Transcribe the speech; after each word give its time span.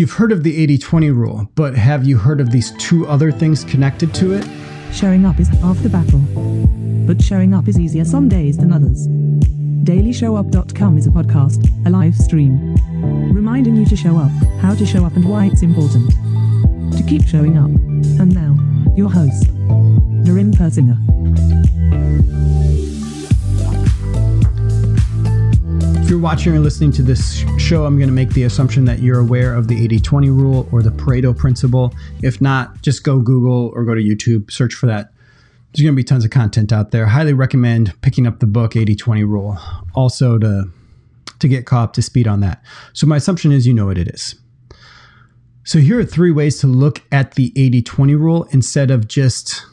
You've 0.00 0.12
heard 0.12 0.32
of 0.32 0.44
the 0.44 0.56
80 0.62 0.78
20 0.78 1.10
rule, 1.10 1.50
but 1.56 1.74
have 1.74 2.06
you 2.06 2.16
heard 2.16 2.40
of 2.40 2.50
these 2.50 2.70
two 2.78 3.06
other 3.06 3.30
things 3.30 3.64
connected 3.64 4.14
to 4.14 4.32
it? 4.32 4.48
Showing 4.94 5.26
up 5.26 5.38
is 5.38 5.48
half 5.48 5.76
the 5.80 5.90
battle. 5.90 6.20
But 7.06 7.20
showing 7.20 7.52
up 7.52 7.68
is 7.68 7.78
easier 7.78 8.06
some 8.06 8.26
days 8.26 8.56
than 8.56 8.72
others. 8.72 9.06
DailyShowUp.com 9.84 10.96
is 10.96 11.06
a 11.06 11.10
podcast, 11.10 11.68
a 11.86 11.90
live 11.90 12.16
stream, 12.16 12.76
reminding 13.34 13.76
you 13.76 13.84
to 13.84 13.94
show 13.94 14.16
up, 14.16 14.30
how 14.62 14.74
to 14.74 14.86
show 14.86 15.04
up, 15.04 15.16
and 15.16 15.28
why 15.28 15.50
it's 15.52 15.60
important 15.60 16.10
to 16.96 17.04
keep 17.06 17.26
showing 17.26 17.58
up. 17.58 17.68
And 18.18 18.34
now, 18.34 18.56
your 18.96 19.10
host, 19.10 19.48
Doreen 20.24 20.50
Persinger. 20.50 20.96
Watching 26.30 26.54
or 26.54 26.60
listening 26.60 26.92
to 26.92 27.02
this 27.02 27.44
show, 27.58 27.84
I'm 27.84 27.96
going 27.96 28.08
to 28.08 28.14
make 28.14 28.30
the 28.30 28.44
assumption 28.44 28.84
that 28.84 29.00
you're 29.00 29.18
aware 29.18 29.52
of 29.52 29.66
the 29.66 29.82
80 29.82 29.98
20 29.98 30.30
rule 30.30 30.68
or 30.70 30.80
the 30.80 30.90
Pareto 30.90 31.36
principle. 31.36 31.92
If 32.22 32.40
not, 32.40 32.82
just 32.82 33.02
go 33.02 33.18
Google 33.18 33.72
or 33.74 33.82
go 33.82 33.96
to 33.96 34.00
YouTube, 34.00 34.48
search 34.48 34.74
for 34.74 34.86
that. 34.86 35.12
There's 35.72 35.82
going 35.82 35.92
to 35.92 35.96
be 35.96 36.04
tons 36.04 36.24
of 36.24 36.30
content 36.30 36.72
out 36.72 36.92
there. 36.92 37.06
Highly 37.06 37.32
recommend 37.32 38.00
picking 38.00 38.28
up 38.28 38.38
the 38.38 38.46
book 38.46 38.76
80 38.76 38.94
20 38.94 39.24
rule 39.24 39.58
also 39.92 40.38
to, 40.38 40.70
to 41.40 41.48
get 41.48 41.66
caught 41.66 41.82
up 41.82 41.92
to 41.94 42.02
speed 42.02 42.28
on 42.28 42.38
that. 42.42 42.62
So, 42.92 43.08
my 43.08 43.16
assumption 43.16 43.50
is 43.50 43.66
you 43.66 43.74
know 43.74 43.86
what 43.86 43.98
it 43.98 44.06
is. 44.06 44.36
So, 45.64 45.80
here 45.80 45.98
are 45.98 46.04
three 46.04 46.30
ways 46.30 46.60
to 46.60 46.68
look 46.68 47.02
at 47.10 47.34
the 47.34 47.52
80 47.56 47.82
20 47.82 48.14
rule 48.14 48.44
instead 48.52 48.92
of 48.92 49.08
just 49.08 49.66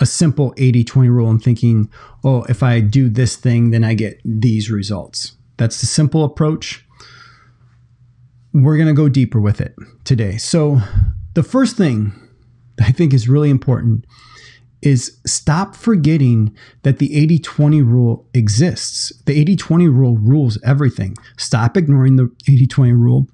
a 0.00 0.06
simple 0.06 0.54
80 0.56 0.84
20 0.84 1.08
rule 1.08 1.30
and 1.30 1.42
thinking, 1.42 1.90
oh, 2.24 2.42
if 2.44 2.62
I 2.62 2.80
do 2.80 3.08
this 3.08 3.36
thing, 3.36 3.70
then 3.70 3.84
I 3.84 3.94
get 3.94 4.20
these 4.24 4.70
results. 4.70 5.36
That's 5.56 5.80
the 5.80 5.86
simple 5.86 6.24
approach. 6.24 6.84
We're 8.52 8.76
going 8.76 8.88
to 8.88 8.94
go 8.94 9.08
deeper 9.08 9.40
with 9.40 9.60
it 9.60 9.74
today. 10.04 10.36
So, 10.38 10.80
the 11.34 11.42
first 11.42 11.76
thing 11.76 12.12
I 12.80 12.92
think 12.92 13.12
is 13.12 13.28
really 13.28 13.50
important 13.50 14.06
is 14.82 15.18
stop 15.26 15.74
forgetting 15.74 16.54
that 16.82 16.98
the 16.98 17.16
80 17.16 17.38
20 17.40 17.82
rule 17.82 18.28
exists. 18.34 19.12
The 19.24 19.38
80 19.38 19.56
20 19.56 19.88
rule 19.88 20.16
rules 20.18 20.58
everything. 20.62 21.16
Stop 21.38 21.76
ignoring 21.76 22.16
the 22.16 22.30
80 22.48 22.66
20 22.66 22.92
rule. 22.92 23.26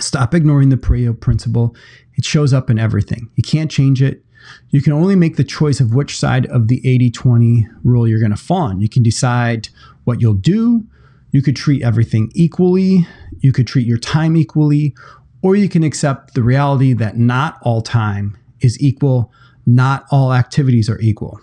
Stop 0.00 0.34
ignoring 0.34 0.70
the 0.70 0.76
Pareto 0.76 1.18
principle. 1.18 1.76
It 2.16 2.24
shows 2.24 2.52
up 2.52 2.70
in 2.70 2.78
everything. 2.78 3.30
You 3.36 3.42
can't 3.42 3.70
change 3.70 4.02
it. 4.02 4.24
You 4.70 4.82
can 4.82 4.92
only 4.92 5.16
make 5.16 5.36
the 5.36 5.44
choice 5.44 5.80
of 5.80 5.94
which 5.94 6.18
side 6.18 6.46
of 6.46 6.68
the 6.68 6.80
80 6.88 7.10
20 7.10 7.68
rule 7.84 8.08
you're 8.08 8.20
going 8.20 8.30
to 8.30 8.36
fall. 8.36 8.80
You 8.80 8.88
can 8.88 9.02
decide 9.02 9.68
what 10.04 10.20
you'll 10.20 10.34
do. 10.34 10.84
You 11.30 11.42
could 11.42 11.56
treat 11.56 11.82
everything 11.82 12.30
equally. 12.34 13.06
You 13.40 13.52
could 13.52 13.66
treat 13.66 13.86
your 13.86 13.98
time 13.98 14.36
equally. 14.36 14.94
Or 15.42 15.56
you 15.56 15.68
can 15.68 15.82
accept 15.82 16.34
the 16.34 16.42
reality 16.42 16.92
that 16.94 17.16
not 17.16 17.58
all 17.62 17.82
time 17.82 18.36
is 18.60 18.80
equal, 18.80 19.32
not 19.66 20.04
all 20.10 20.32
activities 20.32 20.88
are 20.88 21.00
equal. 21.00 21.40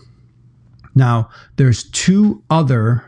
Now, 0.96 1.30
there's 1.58 1.84
two 1.92 2.44
other 2.50 3.06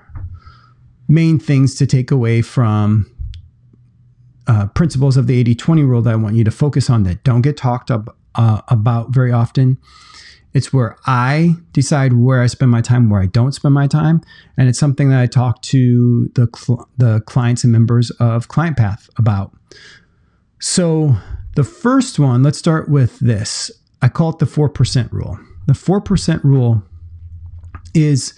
main 1.07 1.39
things 1.39 1.75
to 1.75 1.85
take 1.85 2.11
away 2.11 2.41
from 2.41 3.11
uh, 4.47 4.67
principles 4.67 5.17
of 5.17 5.27
the 5.27 5.39
80 5.39 5.55
20 5.55 5.83
rule 5.83 6.01
that 6.01 6.13
I 6.13 6.15
want 6.15 6.35
you 6.35 6.43
to 6.43 6.51
focus 6.51 6.89
on 6.89 7.03
that 7.03 7.23
don't 7.23 7.41
get 7.41 7.57
talked 7.57 7.91
up, 7.91 8.17
uh, 8.35 8.61
about 8.67 9.09
very 9.09 9.31
often. 9.31 9.77
It's 10.53 10.73
where 10.73 10.97
I 11.05 11.55
decide 11.71 12.13
where 12.13 12.41
I 12.41 12.47
spend 12.47 12.71
my 12.71 12.81
time, 12.81 13.09
where 13.09 13.21
I 13.21 13.27
don't 13.27 13.53
spend 13.53 13.73
my 13.73 13.87
time, 13.87 14.21
and 14.57 14.67
it's 14.67 14.79
something 14.79 15.09
that 15.09 15.21
I 15.21 15.27
talk 15.27 15.61
to 15.63 16.29
the 16.35 16.49
cl- 16.53 16.89
the 16.97 17.21
clients 17.21 17.63
and 17.63 17.71
members 17.71 18.11
of 18.11 18.49
Client 18.49 18.75
Path 18.75 19.09
about. 19.17 19.55
So 20.59 21.15
the 21.55 21.63
first 21.63 22.19
one, 22.19 22.43
let's 22.43 22.57
start 22.57 22.89
with 22.89 23.17
this. 23.19 23.71
I 24.01 24.09
call 24.09 24.31
it 24.31 24.39
the 24.39 24.45
four 24.45 24.67
percent 24.67 25.11
rule. 25.13 25.39
The 25.67 25.73
four 25.73 26.01
percent 26.01 26.43
rule 26.43 26.83
is 27.93 28.33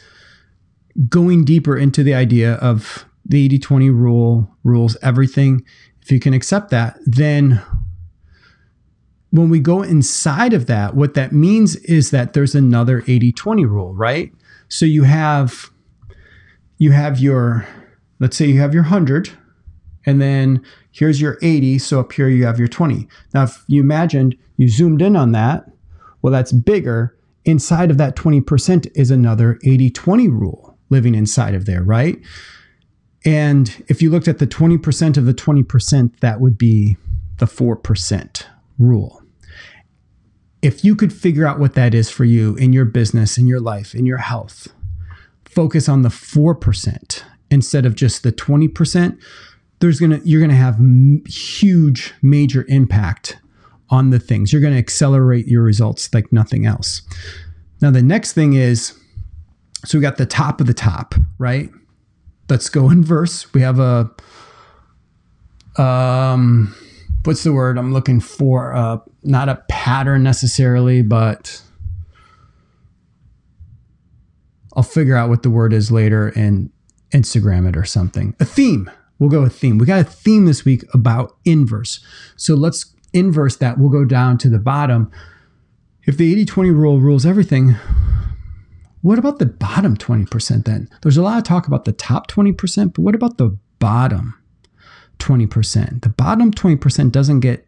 going 1.10 1.46
deeper 1.46 1.76
into 1.76 2.04
the 2.04 2.14
idea 2.14 2.54
of 2.56 3.06
the 3.26 3.46
80 3.46 3.60
20 3.60 3.90
rule 3.90 4.56
rules 4.64 4.98
everything. 5.02 5.66
If 6.02 6.12
you 6.12 6.20
can 6.20 6.34
accept 6.34 6.70
that, 6.72 6.98
then 7.06 7.62
when 9.34 9.50
we 9.50 9.60
go 9.60 9.82
inside 9.82 10.54
of 10.54 10.68
that, 10.68 10.96
what 10.96 11.16
that 11.16 11.32
means 11.32 11.76
is 11.78 12.12
that 12.12 12.34
there's 12.34 12.54
another 12.54 13.04
80 13.08 13.32
20 13.32 13.66
rule, 13.66 13.96
right? 13.96 14.32
So 14.68 14.86
you 14.86 15.04
have 15.04 15.72
you 16.78 16.92
have 16.92 17.20
your 17.20 17.68
let's 18.20 18.38
say 18.38 18.46
you 18.46 18.62
have 18.62 18.76
your 18.76 18.84
100 18.84 19.32
and 20.06 20.22
then 20.22 20.64
here's 20.92 21.20
your 21.20 21.40
80 21.42 21.80
so 21.80 22.00
up 22.00 22.12
here 22.12 22.30
you 22.30 22.46
have 22.46 22.60
your 22.60 22.68
20 22.68 23.08
now 23.34 23.44
if 23.44 23.64
you 23.68 23.82
imagined 23.82 24.38
you 24.58 24.70
zoomed 24.70 25.02
in 25.02 25.16
on 25.16 25.32
that 25.32 25.66
well 26.22 26.32
that's 26.32 26.52
bigger. 26.52 27.18
Inside 27.46 27.90
of 27.92 27.98
that 27.98 28.16
20% 28.16 28.92
is 28.96 29.10
another 29.10 29.60
80 29.66 29.90
20 29.90 30.28
rule 30.30 30.78
living 30.92 31.16
inside 31.16 31.56
of 31.56 31.66
there 31.66 31.82
right? 31.82 32.20
And 33.26 33.84
if 33.88 34.00
you 34.04 34.12
looked 34.12 34.28
at 34.28 34.38
the 34.38 34.48
20% 34.48 35.18
of 35.18 35.26
the 35.26 35.34
20% 35.34 36.20
that 36.20 36.40
would 36.40 36.56
be 36.56 36.98
the 37.38 37.48
4% 37.48 38.46
rule 38.78 39.23
if 40.64 40.84
you 40.84 40.96
could 40.96 41.12
figure 41.12 41.46
out 41.46 41.60
what 41.60 41.76
that 41.76 41.94
is 41.94 42.10
for 42.10 42.24
you 42.24 42.56
in 42.56 42.72
your 42.72 42.86
business, 42.86 43.38
in 43.38 43.46
your 43.46 43.60
life, 43.60 43.94
in 43.94 44.06
your 44.06 44.18
health, 44.18 44.70
focus 45.44 45.90
on 45.90 46.02
the 46.04 46.10
4% 46.10 47.24
instead 47.52 47.86
of 47.86 47.96
just 47.96 48.24
the 48.24 48.32
20%, 48.32 49.20
there's 49.80 50.00
going 50.00 50.12
to 50.12 50.22
you're 50.28 50.40
going 50.40 50.50
to 50.50 50.56
have 50.56 50.76
m- 50.76 51.22
huge 51.28 52.14
major 52.22 52.66
impact 52.70 53.38
on 53.90 54.10
the 54.10 54.20
things. 54.20 54.54
You're 54.54 54.62
going 54.62 54.74
to 54.74 54.80
accelerate 54.80 55.48
your 55.48 55.62
results 55.62 56.12
like 56.14 56.32
nothing 56.32 56.66
else. 56.66 57.02
Now 57.82 57.92
the 57.92 58.02
next 58.02 58.32
thing 58.32 58.54
is 58.54 58.98
so 59.84 59.98
we 59.98 60.02
got 60.02 60.16
the 60.16 60.26
top 60.26 60.62
of 60.62 60.68
the 60.68 60.74
top, 60.74 61.14
right? 61.38 61.70
Let's 62.50 62.70
go 62.70 62.90
in 62.90 63.04
verse. 63.04 63.54
We 63.54 63.60
have 63.62 63.80
a 63.80 64.10
um 65.78 66.74
what's 67.24 67.44
the 67.44 67.54
word 67.54 67.78
I'm 67.78 67.94
looking 67.94 68.20
for? 68.20 68.74
Uh, 68.74 68.98
not 69.24 69.50
a 69.50 69.64
pattern 69.70 70.24
necessarily, 70.24 71.02
but 71.02 71.62
I'll 74.76 74.84
figure 74.84 75.16
out 75.16 75.30
what 75.30 75.44
the 75.44 75.50
word 75.50 75.74
is 75.74 75.92
later 75.92 76.30
and 76.36 76.70
Instagram 77.12 77.68
it 77.68 77.78
or 77.78 77.86
something. 77.86 78.36
A 78.40 78.46
theme. 78.46 78.90
We'll 79.20 79.30
go 79.30 79.44
with 79.44 79.56
theme. 79.56 79.78
We 79.78 79.86
got 79.86 80.02
a 80.02 80.04
theme 80.04 80.46
this 80.46 80.66
week 80.66 80.84
about 80.94 81.38
inverse. 81.46 82.04
So 82.36 82.56
let's 82.56 82.94
inverse 83.14 83.56
that. 83.58 83.78
We'll 83.78 83.90
go 83.90 84.06
down 84.06 84.38
to 84.40 84.50
the 84.50 84.60
bottom. 84.60 85.12
If 86.06 86.18
the 86.18 86.32
80 86.32 86.46
20 86.46 86.72
rule 86.72 87.00
rules 87.00 87.26
everything, 87.26 87.76
what 89.02 89.20
about 89.20 89.40
the 89.40 89.46
bottom 89.46 89.96
20% 89.96 90.66
then? 90.66 90.90
There's 91.02 91.18
a 91.18 91.22
lot 91.22 91.38
of 91.38 91.44
talk 91.44 91.68
about 91.68 91.86
the 91.86 91.94
top 91.94 92.30
20%, 92.30 92.94
but 92.94 93.02
what 93.02 93.16
about 93.16 93.38
the 93.38 93.58
bottom 93.80 94.36
20%? 95.24 96.02
The 96.02 96.10
bottom 96.10 96.52
20% 96.52 97.12
doesn't 97.12 97.40
get 97.40 97.66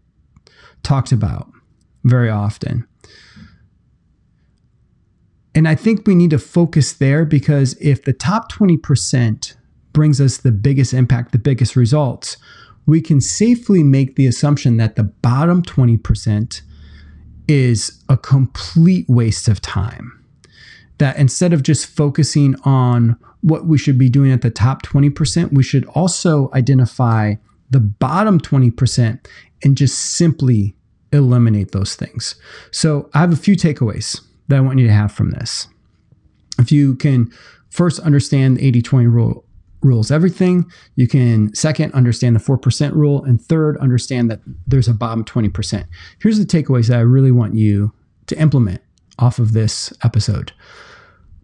talked 0.83 1.11
about 1.11 1.49
very 2.03 2.29
often. 2.29 2.85
And 5.55 5.67
I 5.67 5.75
think 5.75 6.05
we 6.05 6.15
need 6.15 6.31
to 6.31 6.37
focus 6.37 6.91
there 6.91 7.23
because 7.23 7.77
if 7.79 8.03
the 8.03 8.11
top 8.11 8.51
20% 8.51 9.55
brings 9.93 10.19
us 10.19 10.37
the 10.37 10.51
biggest 10.51 10.93
impact, 10.93 11.31
the 11.31 11.39
biggest 11.39 11.77
results, 11.77 12.35
we 12.85 13.01
can 13.01 13.21
safely 13.21 13.81
make 13.81 14.17
the 14.17 14.27
assumption 14.27 14.75
that 14.77 14.97
the 14.97 15.03
bottom 15.03 15.63
20% 15.63 16.61
is 17.47 18.03
a 18.09 18.17
complete 18.17 19.05
waste 19.07 19.47
of 19.47 19.61
time. 19.61 20.24
That 20.97 21.17
instead 21.17 21.51
of 21.53 21.63
just 21.63 21.87
focusing 21.87 22.55
on 22.63 23.17
what 23.41 23.65
we 23.65 23.77
should 23.77 23.97
be 23.97 24.09
doing 24.09 24.31
at 24.31 24.41
the 24.41 24.49
top 24.49 24.81
20%, 24.83 25.53
we 25.53 25.63
should 25.63 25.85
also 25.87 26.49
identify 26.53 27.35
the 27.69 27.79
bottom 27.79 28.39
20% 28.39 29.25
and 29.63 29.77
just 29.77 29.97
simply 29.97 30.75
eliminate 31.11 31.71
those 31.71 31.95
things. 31.95 32.35
So 32.71 33.09
I 33.13 33.19
have 33.19 33.33
a 33.33 33.37
few 33.37 33.55
takeaways 33.55 34.21
that 34.47 34.57
I 34.57 34.61
want 34.61 34.79
you 34.79 34.87
to 34.87 34.93
have 34.93 35.11
from 35.11 35.31
this. 35.31 35.67
If 36.59 36.71
you 36.71 36.95
can 36.95 37.31
first 37.69 37.99
understand 37.99 38.57
the 38.57 38.67
80 38.67 38.81
20 38.81 39.07
rule 39.07 39.45
rules 39.81 40.09
everything, 40.09 40.65
you 40.95 41.07
can 41.07 41.53
second 41.53 41.93
understand 41.93 42.35
the 42.35 42.39
4% 42.39 42.93
rule, 42.93 43.23
and 43.23 43.39
third 43.41 43.77
understand 43.77 44.31
that 44.31 44.39
there's 44.65 44.87
a 44.87 44.93
bottom 44.93 45.23
20%. 45.23 45.85
Here's 46.19 46.39
the 46.39 46.45
takeaways 46.45 46.87
that 46.87 46.97
I 46.97 47.01
really 47.01 47.31
want 47.31 47.55
you 47.55 47.93
to 48.27 48.39
implement 48.39 48.81
off 49.19 49.39
of 49.39 49.53
this 49.53 49.93
episode. 50.03 50.51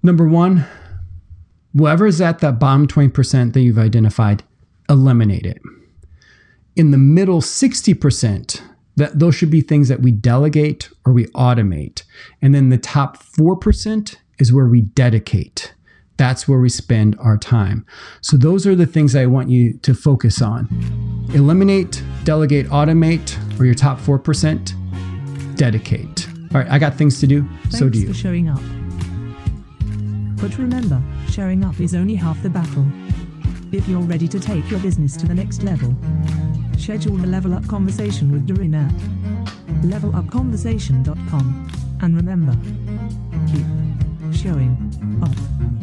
Number 0.04 0.28
one, 0.28 0.66
whoever 1.76 2.08
is 2.08 2.22
at 2.22 2.40
that 2.40 2.60
bottom 2.60 2.88
20% 2.88 3.54
that 3.54 3.62
you've 3.62 3.78
identified, 3.78 4.44
eliminate 4.90 5.46
it 5.46 5.62
in 6.76 6.92
the 6.92 6.98
middle 6.98 7.42
60%, 7.42 8.62
that 8.96 9.20
those 9.20 9.36
should 9.36 9.52
be 9.52 9.62
things 9.62 9.88
that 9.88 10.02
we 10.02 10.12
delegate 10.12 10.90
or 11.06 11.14
we 11.14 11.26
automate. 11.28 12.04
And 12.42 12.54
then 12.54 12.70
the 12.70 12.78
top 12.78 13.22
4% 13.24 14.16
is 14.40 14.54
where 14.54 14.68
we 14.68 14.82
dedicate. 14.82 15.74
That's 16.18 16.48
where 16.48 16.60
we 16.60 16.70
spend 16.70 17.18
our 17.20 17.38
time. 17.38 17.86
So, 18.22 18.38
those 18.38 18.68
are 18.68 18.76
the 18.76 18.86
things 18.86 19.16
I 19.16 19.26
want 19.26 19.50
you 19.50 19.78
to 19.80 19.96
focus 19.96 20.42
on. 20.42 20.68
Eliminate, 21.34 22.04
delegate, 22.26 22.68
automate, 22.68 23.38
or 23.60 23.66
your 23.66 23.74
top 23.74 24.00
4%, 24.00 25.56
dedicate. 25.56 26.21
All 26.54 26.60
right, 26.60 26.70
I 26.70 26.80
got 26.80 26.96
things 26.96 27.20
to 27.22 27.28
do. 27.28 27.48
Thanks 27.64 27.80
so 27.80 27.90
do 27.90 28.00
you. 28.00 28.08
for 28.08 28.14
showing 28.14 28.50
up. 28.50 28.62
But 30.42 30.58
remember, 30.58 31.02
showing 31.30 31.64
up 31.64 31.80
is 31.80 31.96
only 31.96 32.16
half 32.16 32.42
the 32.44 32.50
battle. 32.50 32.86
If 33.72 33.88
you're 33.88 34.02
ready 34.02 34.28
to 34.28 34.40
take 34.40 34.70
your 34.70 34.82
business 34.82 35.16
to 35.18 35.28
the 35.28 35.34
next 35.34 35.64
level, 35.64 35.96
schedule 36.78 37.16
a 37.24 37.26
level 37.26 37.54
up 37.54 37.66
conversation 37.68 38.32
with 38.32 38.46
Doreen 38.46 38.76
at 38.76 38.92
levelupconversation.com. 39.84 41.72
And 42.02 42.16
remember, 42.18 42.58
keep 43.48 43.66
showing 44.36 44.76
up. 45.24 45.81